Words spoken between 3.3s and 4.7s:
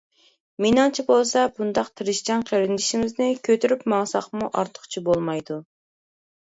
كۆتۈرۈپ ماڭساقمۇ